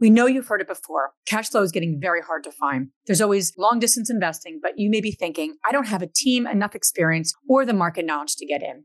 [0.00, 1.12] We know you've heard it before.
[1.26, 2.88] Cash flow is getting very hard to find.
[3.06, 6.46] There's always long distance investing, but you may be thinking, I don't have a team,
[6.46, 8.84] enough experience, or the market knowledge to get in.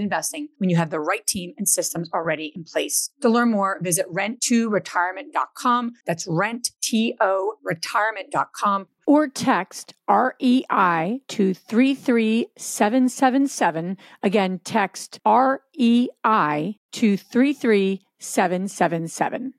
[0.00, 3.10] investing when you have the right team and systems already in place.
[3.20, 5.92] To learn more, visit rent2retirement.com.
[6.06, 8.88] That's rent, T-O, retirement.com.
[9.06, 13.96] Or text REI to 33777.
[14.22, 19.54] Again, text REI to 33777.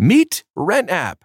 [0.00, 1.24] Meet Rent App,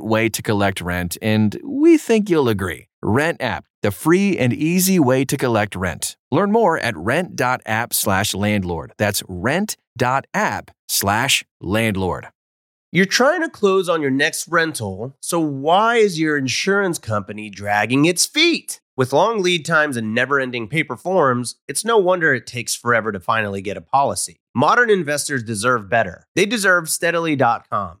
[0.00, 2.88] way to collect rent, and we think you'll agree.
[3.02, 6.16] Rent App, the free and easy way to collect rent.
[6.30, 8.92] Learn more at rent.app slash landlord.
[8.98, 12.28] That's rent.app slash landlord.
[12.92, 18.04] You're trying to close on your next rental, so why is your insurance company dragging
[18.04, 18.80] its feet?
[18.96, 23.12] With long lead times and never ending paper forms, it's no wonder it takes forever
[23.12, 24.40] to finally get a policy.
[24.54, 26.24] Modern investors deserve better.
[26.34, 28.00] They deserve steadily.com.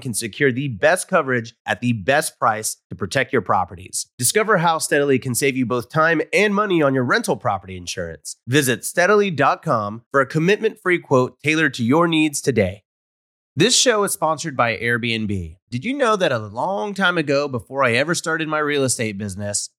[0.00, 4.06] can secure the best coverage at the best price to protect your properties.
[4.18, 8.36] Discover how Steadily can save you both time and money on your rental property insurance.
[8.46, 12.82] Visit steadily.com for a commitment free quote tailored to your needs today.
[13.58, 15.56] This show is sponsored by Airbnb.
[15.68, 19.18] Did you know that a long time ago, before I ever started my real estate
[19.18, 19.68] business,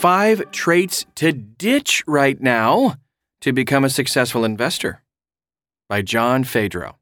[0.00, 2.96] Five traits to ditch right now
[3.42, 5.02] to become a successful investor
[5.90, 6.94] by John Fedro.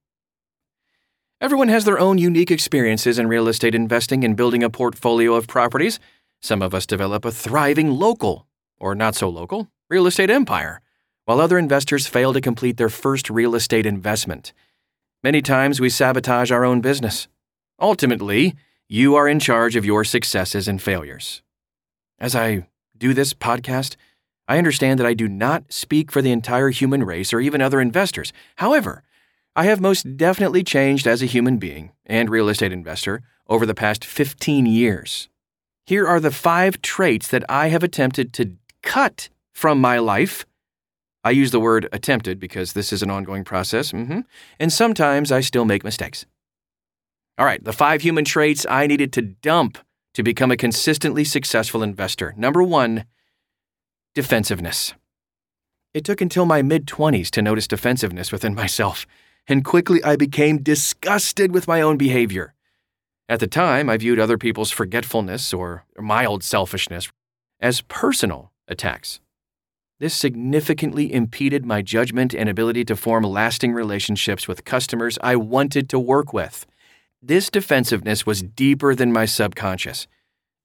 [1.40, 5.46] Everyone has their own unique experiences in real estate investing and building a portfolio of
[5.46, 6.00] properties.
[6.42, 8.48] Some of us develop a thriving local,
[8.80, 10.80] or not so local, real estate empire,
[11.24, 14.52] while other investors fail to complete their first real estate investment.
[15.22, 17.28] Many times we sabotage our own business.
[17.78, 18.56] Ultimately,
[18.88, 21.42] you are in charge of your successes and failures.
[22.18, 22.66] As I
[22.98, 23.96] do this podcast,
[24.48, 27.80] I understand that I do not speak for the entire human race or even other
[27.80, 28.32] investors.
[28.56, 29.02] However,
[29.54, 33.74] I have most definitely changed as a human being and real estate investor over the
[33.74, 35.28] past 15 years.
[35.84, 38.52] Here are the five traits that I have attempted to
[38.82, 40.46] cut from my life.
[41.24, 44.20] I use the word attempted because this is an ongoing process, mm-hmm.
[44.60, 46.24] and sometimes I still make mistakes.
[47.36, 49.78] All right, the five human traits I needed to dump
[50.18, 52.34] to become a consistently successful investor.
[52.36, 53.04] Number one,
[54.16, 54.94] defensiveness.
[55.94, 59.06] It took until my mid 20s to notice defensiveness within myself,
[59.46, 62.52] and quickly I became disgusted with my own behavior.
[63.28, 67.08] At the time, I viewed other people's forgetfulness or mild selfishness
[67.60, 69.20] as personal attacks.
[70.00, 75.88] This significantly impeded my judgment and ability to form lasting relationships with customers I wanted
[75.90, 76.66] to work with.
[77.20, 80.06] This defensiveness was deeper than my subconscious.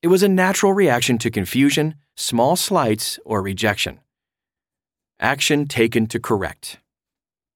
[0.04, 4.00] It was a natural reaction to confusion, small slights, or rejection.
[5.20, 6.78] Action taken to correct.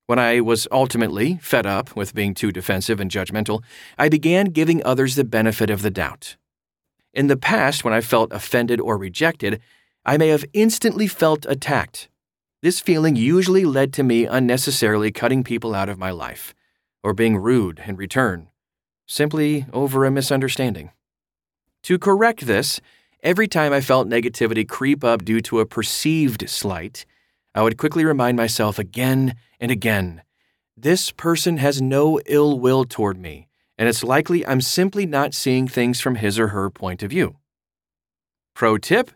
[0.07, 3.61] When I was ultimately fed up with being too defensive and judgmental,
[3.99, 6.35] I began giving others the benefit of the doubt.
[7.13, 9.61] In the past, when I felt offended or rejected,
[10.05, 12.09] I may have instantly felt attacked.
[12.63, 16.55] This feeling usually led to me unnecessarily cutting people out of my life,
[17.03, 18.47] or being rude in return,
[19.07, 20.91] simply over a misunderstanding.
[21.83, 22.79] To correct this,
[23.23, 27.05] every time I felt negativity creep up due to a perceived slight,
[27.55, 30.21] I would quickly remind myself again and again
[30.79, 33.47] this person has no ill will toward me,
[33.79, 37.37] and it's likely I'm simply not seeing things from his or her point of view.
[38.53, 39.09] Pro tip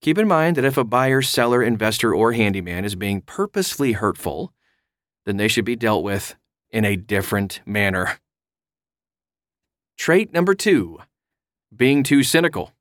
[0.00, 4.52] Keep in mind that if a buyer, seller, investor, or handyman is being purposefully hurtful,
[5.24, 6.34] then they should be dealt with
[6.70, 8.18] in a different manner.
[9.96, 10.98] Trait number two
[11.74, 12.72] being too cynical.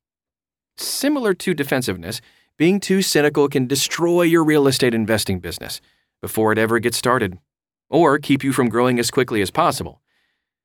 [0.78, 2.22] Similar to defensiveness,
[2.58, 5.82] being too cynical can destroy your real estate investing business
[6.22, 7.40] before it ever gets started,
[7.90, 10.02] or keep you from growing as quickly as possible.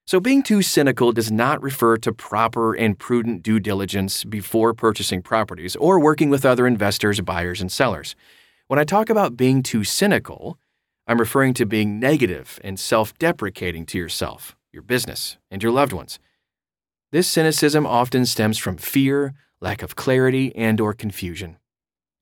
[0.07, 5.21] So, being too cynical does not refer to proper and prudent due diligence before purchasing
[5.21, 8.17] properties or working with other investors, buyers, and sellers.
[8.69, 10.59] When I talk about being too cynical,
[11.07, 15.93] I'm referring to being negative and self deprecating to yourself, your business, and your loved
[15.93, 16.19] ones.
[17.11, 21.57] This cynicism often stems from fear, lack of clarity, and or confusion.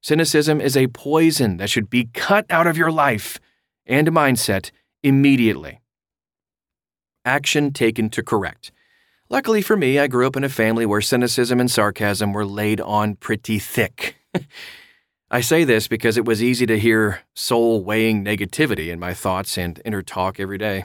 [0.00, 3.40] Cynicism is a poison that should be cut out of your life
[3.84, 4.70] and mindset
[5.02, 5.80] immediately.
[7.24, 8.70] Action taken to correct.
[9.28, 12.80] Luckily for me, I grew up in a family where cynicism and sarcasm were laid
[12.80, 14.16] on pretty thick.
[15.32, 19.58] I say this because it was easy to hear soul weighing negativity in my thoughts
[19.58, 20.84] and inner talk every day.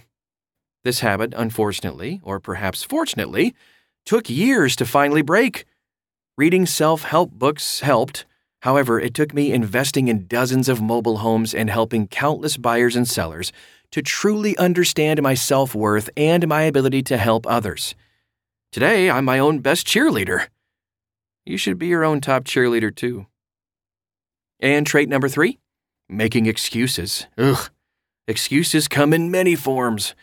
[0.84, 3.54] This habit, unfortunately, or perhaps fortunately,
[4.06, 5.66] took years to finally break.
[6.38, 8.26] Reading self help books helped,
[8.62, 13.08] However, it took me investing in dozens of mobile homes and helping countless buyers and
[13.08, 13.52] sellers
[13.92, 17.96] to truly understand my self worth and my ability to help others.
[18.72, 20.48] Today, I'm my own best cheerleader.
[21.44, 23.26] You should be your own top cheerleader, too.
[24.60, 25.58] And trait number three
[26.08, 27.26] making excuses.
[27.38, 27.70] Ugh.
[28.28, 30.14] Excuses come in many forms.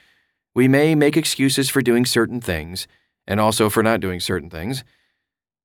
[0.54, 2.86] We may make excuses for doing certain things,
[3.28, 4.82] and also for not doing certain things.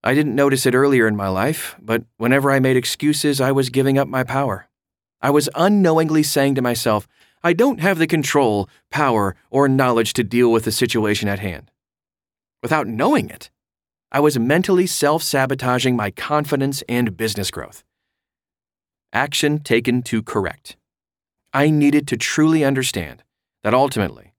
[0.03, 3.69] I didn't notice it earlier in my life, but whenever I made excuses, I was
[3.69, 4.67] giving up my power.
[5.21, 7.07] I was unknowingly saying to myself,
[7.41, 11.71] I don't have the control, power, or knowledge to deal with the situation at hand.
[12.61, 13.49] Without knowing it,
[14.11, 17.85] I was mentally self sabotaging my confidence and business growth.
[19.13, 20.75] Action taken to correct.
[21.53, 23.23] I needed to truly understand
[23.63, 24.32] that ultimately,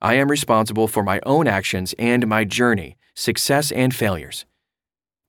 [0.00, 4.46] I am responsible for my own actions and my journey, success and failures.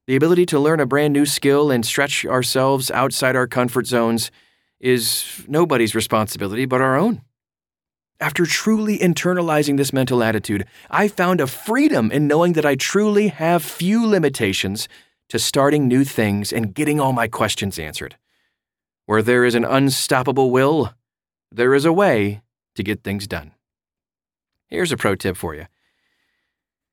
[0.06, 4.32] The ability to learn a brand new skill and stretch ourselves outside our comfort zones
[4.80, 7.22] is nobody's responsibility but our own.
[8.20, 13.30] After truly internalizing this mental attitude, I found a freedom in knowing that I truly
[13.30, 14.88] have few limitations
[15.30, 18.18] to starting new things and getting all my questions answered.
[19.06, 20.94] Where there is an unstoppable will,
[21.52, 22.42] there is a way
[22.76, 23.54] to get things done.
[24.70, 25.66] Here's a pro tip for you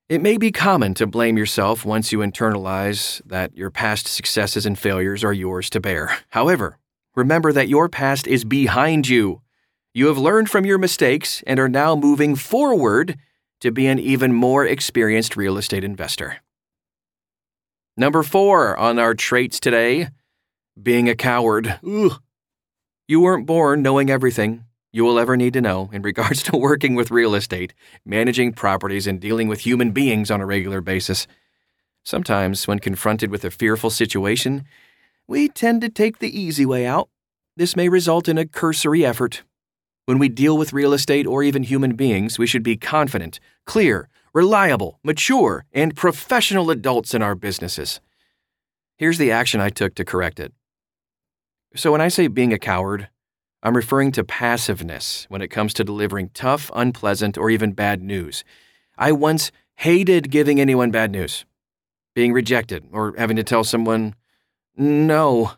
[0.08, 4.78] it may be common to blame yourself once you internalize that your past successes and
[4.78, 6.18] failures are yours to bear.
[6.30, 6.78] However,
[7.16, 9.42] remember that your past is behind you.
[9.92, 13.18] You have learned from your mistakes and are now moving forward
[13.60, 16.36] to be an even more experienced real estate investor.
[17.96, 20.10] Number four on our traits today
[20.80, 21.80] being a coward.
[21.84, 22.20] Ugh.
[23.08, 24.65] You weren't born knowing everything
[24.96, 27.74] you will ever need to know in regards to working with real estate,
[28.06, 31.26] managing properties, and dealing with human beings on a regular basis.
[32.02, 34.64] Sometimes, when confronted with a fearful situation,
[35.26, 37.10] we tend to take the easy way out.
[37.58, 39.42] This may result in a cursory effort.
[40.06, 44.08] When we deal with real estate or even human beings, we should be confident, clear,
[44.32, 48.00] reliable, mature, and professional adults in our businesses.
[48.96, 50.54] Here's the action I took to correct it.
[51.74, 53.10] So, when I say being a coward,
[53.66, 58.44] I'm referring to passiveness when it comes to delivering tough, unpleasant, or even bad news.
[58.96, 61.44] I once hated giving anyone bad news,
[62.14, 64.14] being rejected, or having to tell someone,
[64.76, 65.54] no.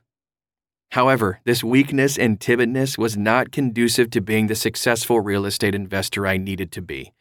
[0.93, 6.27] However, this weakness and timidness was not conducive to being the successful real estate investor
[6.27, 7.13] I needed to be.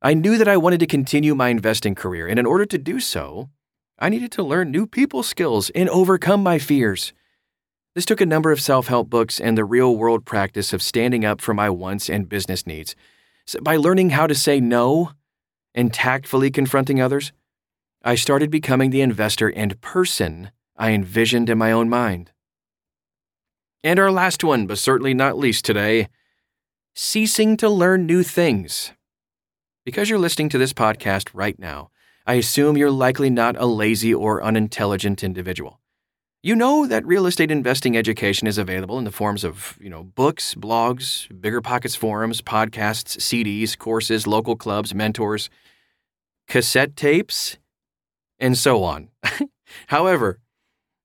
[0.00, 3.00] I knew that I wanted to continue my investing career, and in order to do
[3.00, 3.50] so,
[3.98, 7.12] I needed to learn new people skills and overcome my fears.
[7.96, 11.24] This took a number of self help books and the real world practice of standing
[11.24, 12.94] up for my wants and business needs.
[13.46, 15.12] So by learning how to say no
[15.74, 17.32] and tactfully confronting others,
[18.04, 22.32] I started becoming the investor and person I envisioned in my own mind.
[23.82, 26.08] And our last one, but certainly not least today
[26.94, 28.92] ceasing to learn new things.
[29.86, 31.88] Because you're listening to this podcast right now,
[32.26, 35.80] I assume you're likely not a lazy or unintelligent individual.
[36.46, 40.04] You know that real estate investing education is available in the forms of, you know,
[40.04, 45.50] books, blogs, Bigger Pockets forums, podcasts, CDs, courses, local clubs, mentors,
[46.46, 47.58] cassette tapes,
[48.38, 49.08] and so on.
[49.88, 50.38] However,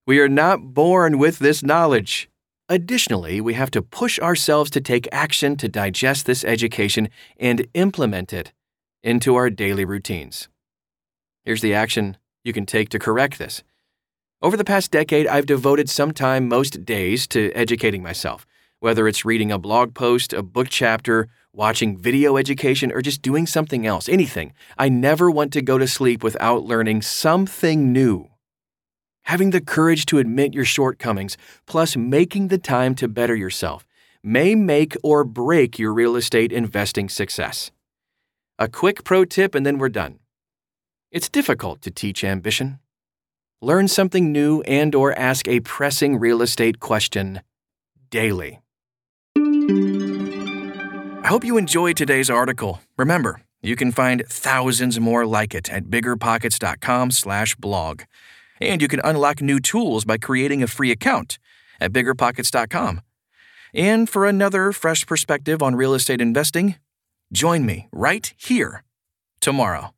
[0.06, 2.30] we are not born with this knowledge.
[2.70, 8.32] Additionally, we have to push ourselves to take action to digest this education and implement
[8.32, 8.54] it
[9.02, 10.50] into our daily routines.
[11.44, 13.64] Here's the action you can take to correct this.
[14.44, 18.48] Over the past decade, I've devoted some time most days to educating myself,
[18.80, 23.46] whether it's reading a blog post, a book chapter, watching video education, or just doing
[23.46, 24.54] something else, anything.
[24.80, 28.30] I never want to go to sleep without learning something new.
[29.26, 33.86] Having the courage to admit your shortcomings, plus making the time to better yourself,
[34.24, 37.70] may make or break your real estate investing success.
[38.58, 40.18] A quick pro tip and then we're done.
[41.12, 42.80] It's difficult to teach ambition
[43.62, 47.42] learn something new and or ask a pressing real estate question
[48.10, 48.60] daily.
[51.24, 52.82] I hope you enjoyed today's article.
[52.98, 58.02] Remember, you can find thousands more like it at biggerpockets.com/blog.
[58.60, 61.40] And you can unlock new tools by creating a free account
[61.80, 63.02] at biggerpockets.com.
[63.74, 66.76] And for another fresh perspective on real estate investing,
[67.32, 68.84] join me right here
[69.40, 69.94] tomorrow.